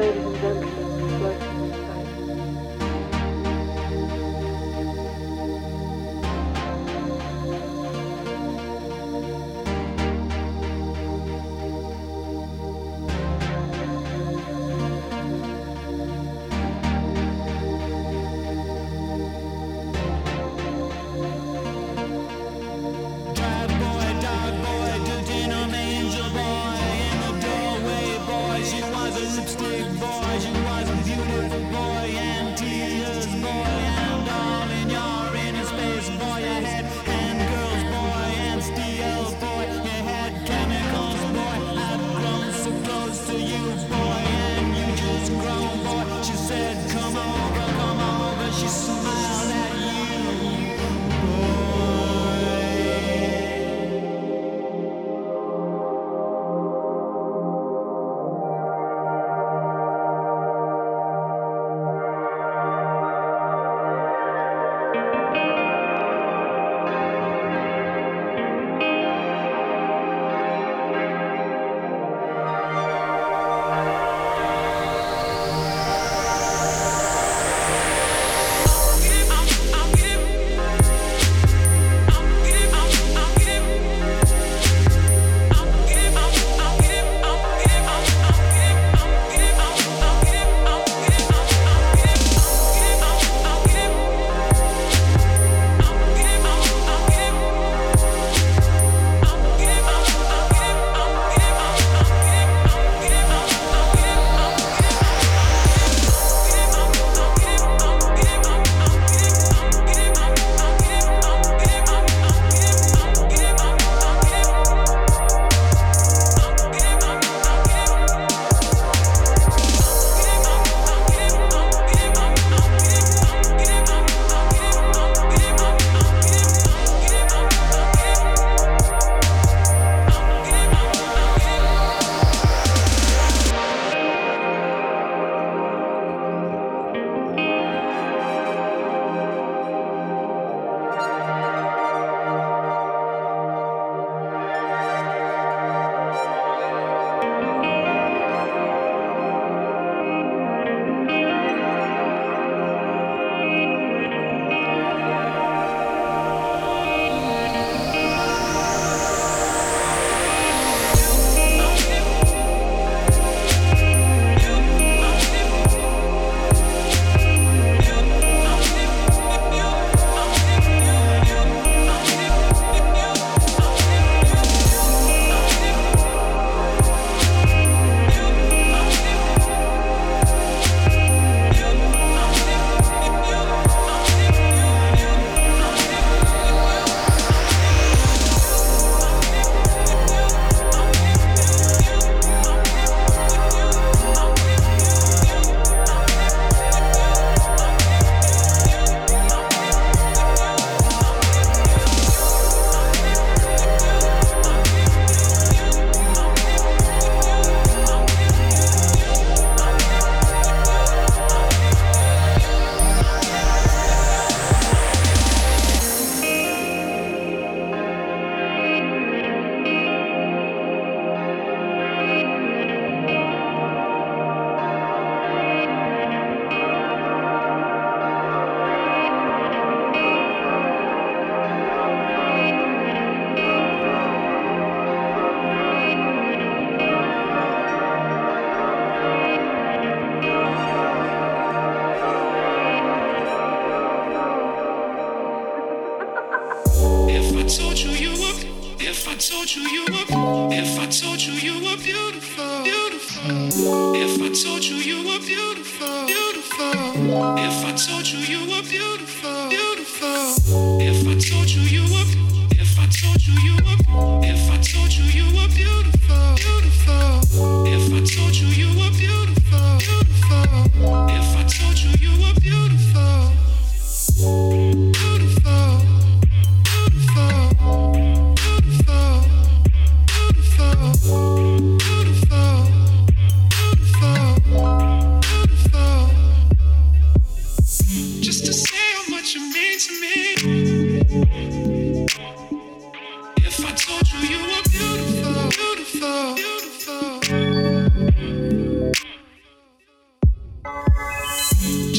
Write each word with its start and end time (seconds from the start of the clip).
ladies 0.00 0.24
and 0.24 0.29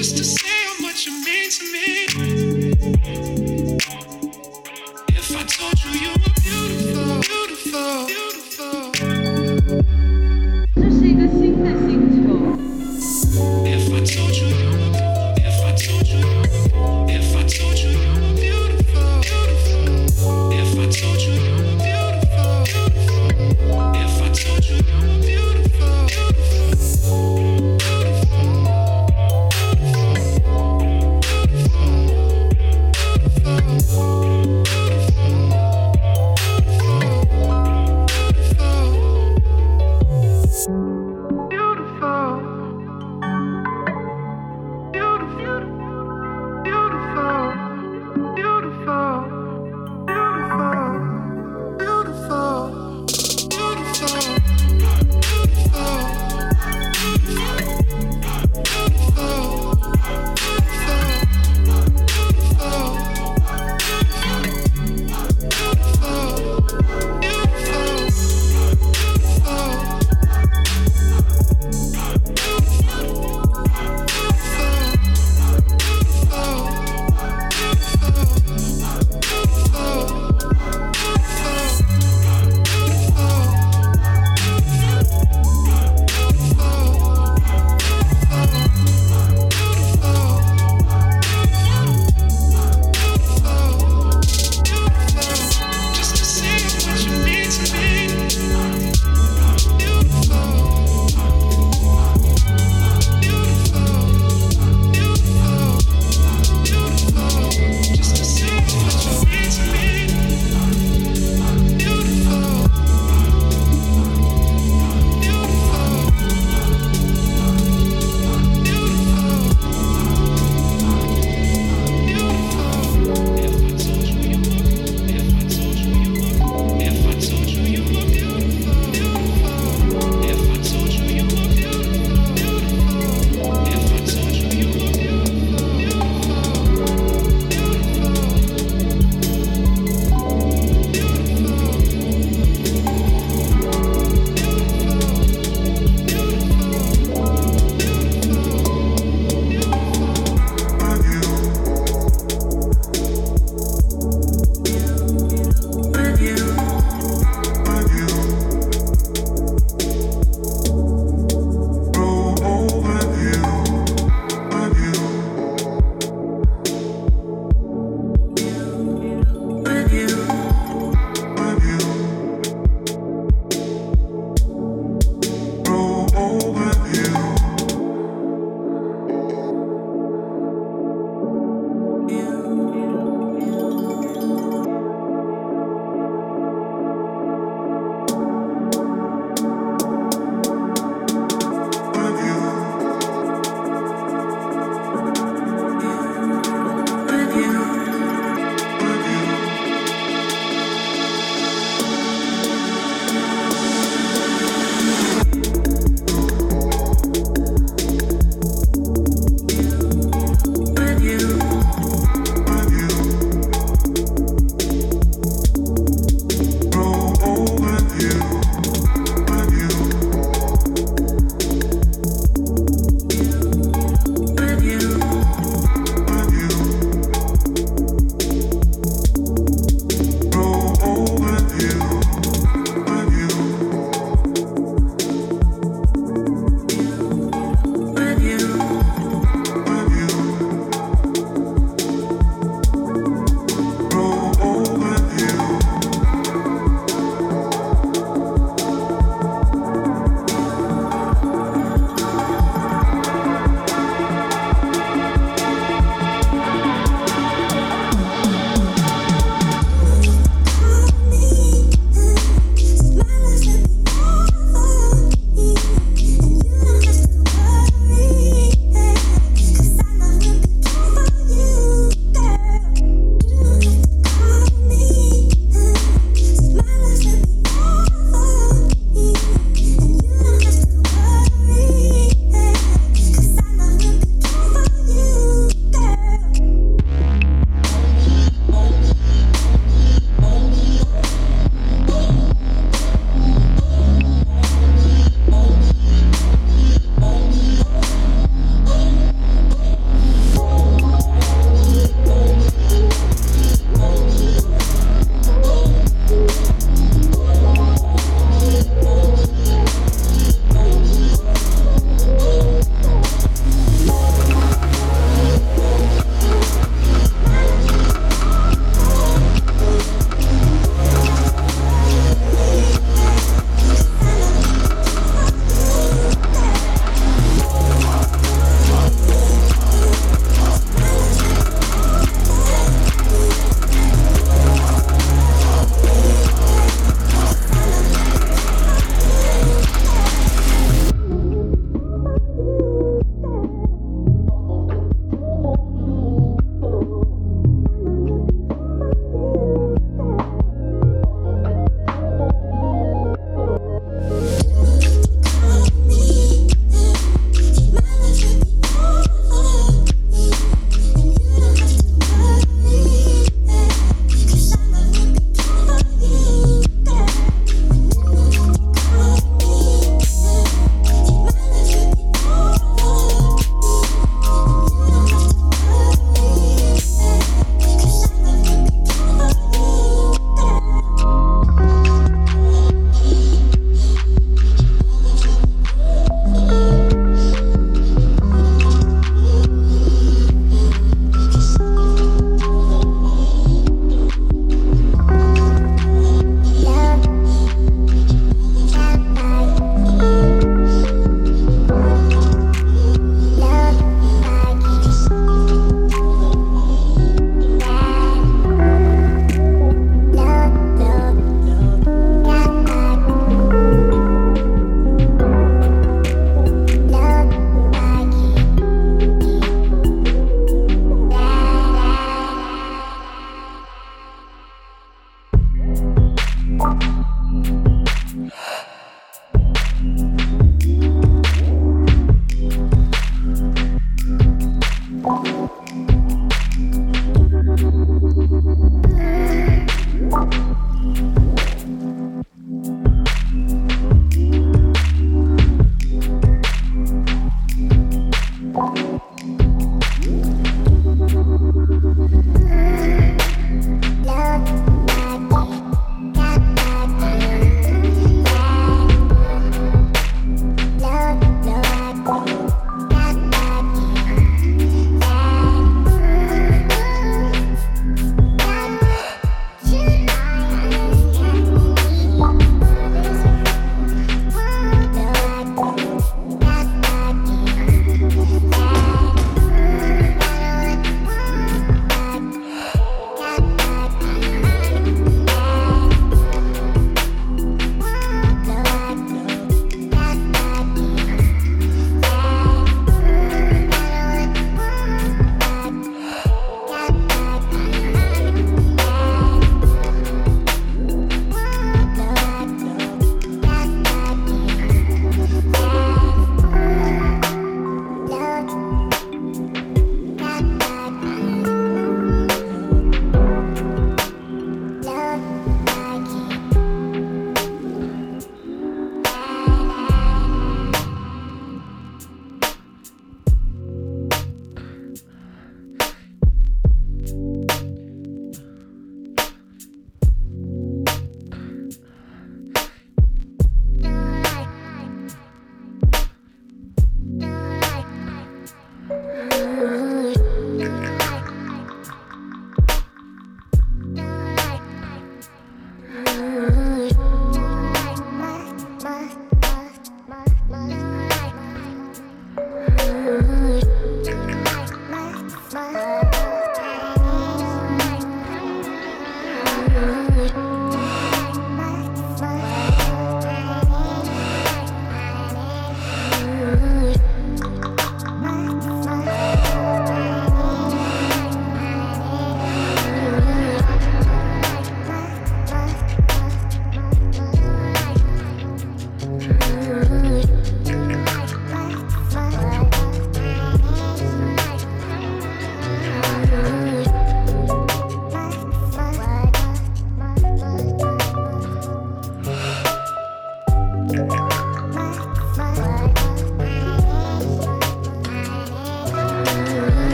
just 0.00 0.16
to 0.16 0.24
say 0.24 0.48
how 0.64 0.80
much 0.80 1.04
you 1.04 1.12
mean 1.12 1.50
to 1.50 1.72
me. 1.72 1.89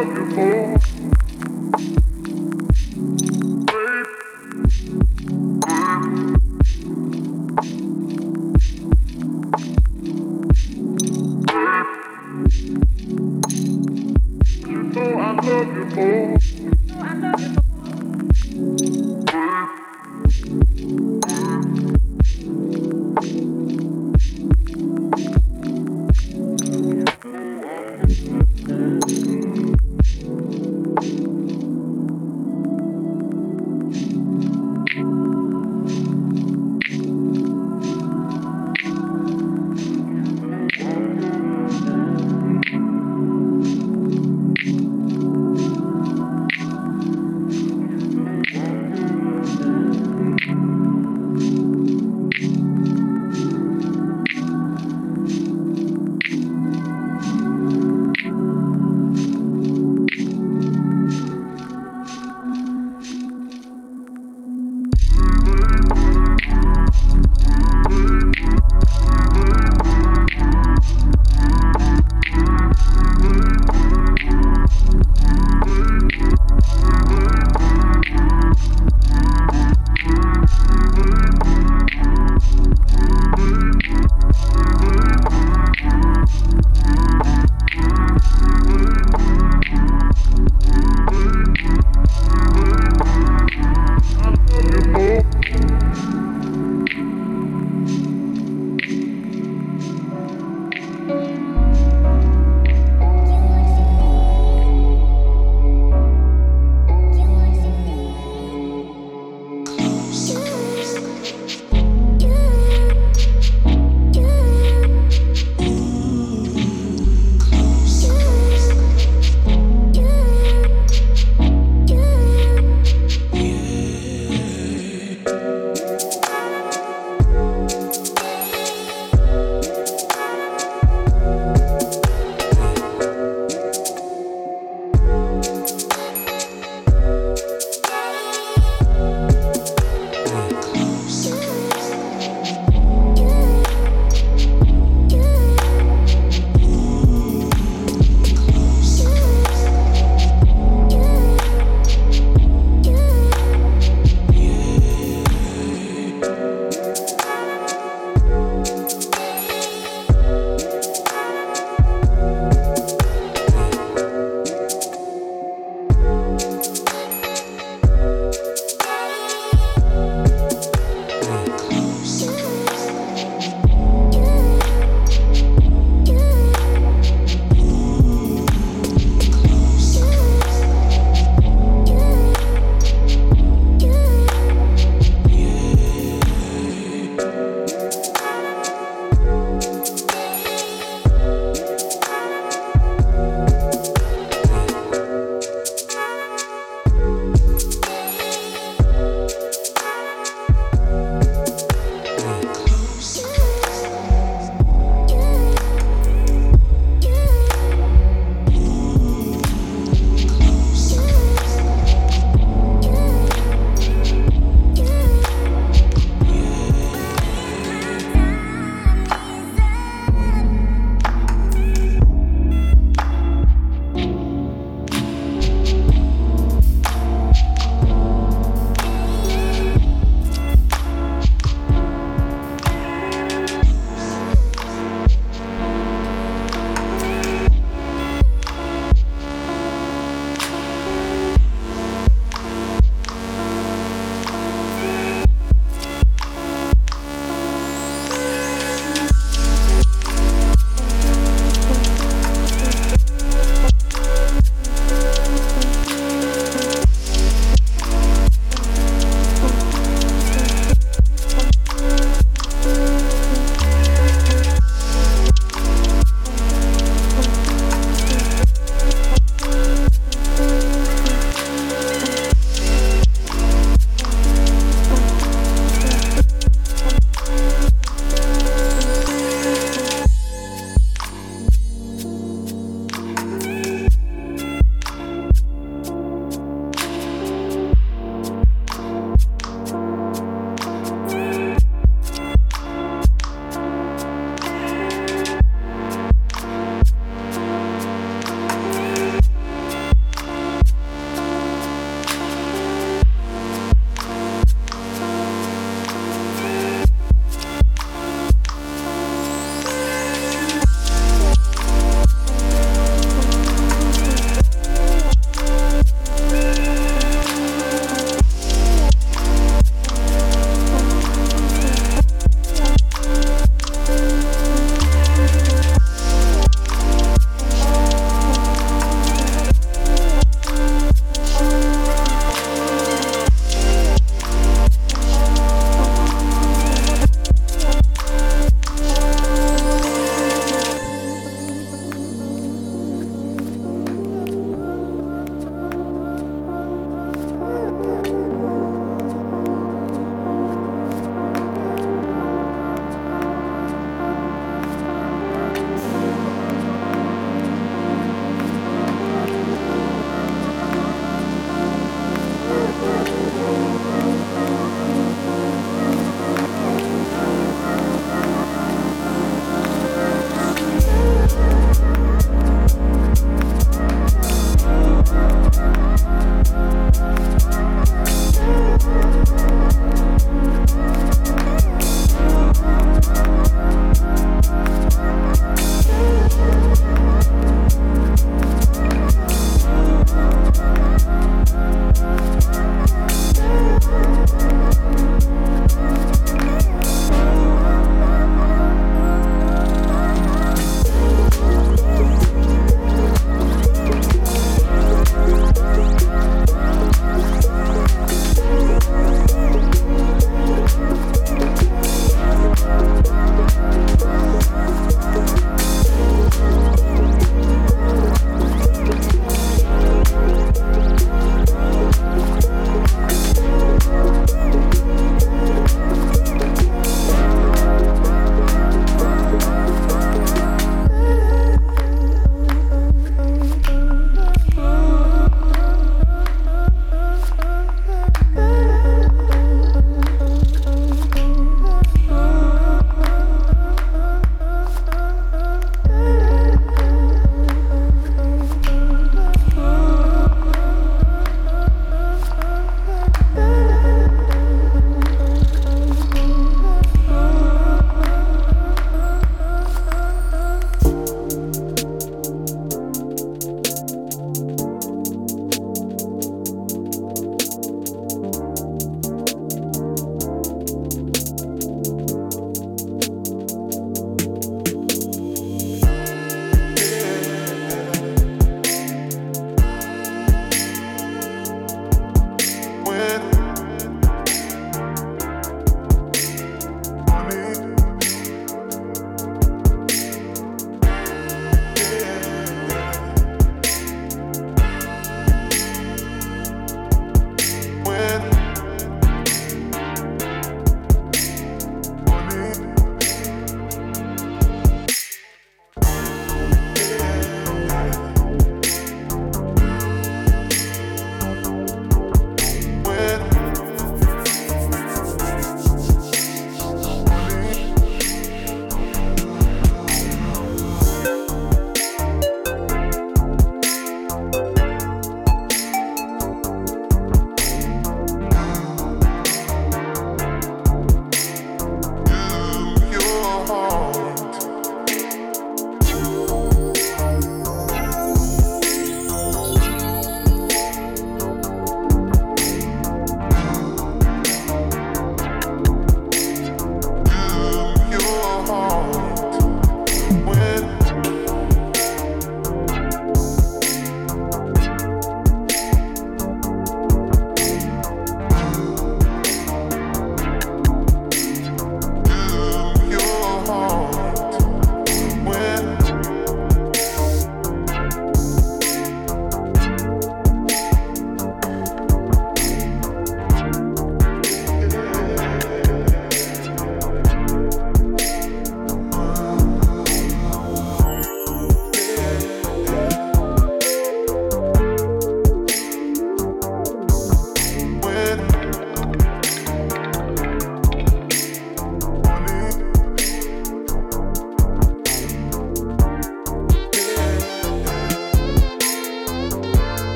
love 0.00 0.16
you 0.16 0.24
more. 0.24 0.69